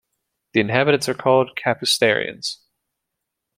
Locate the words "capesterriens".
1.55-2.55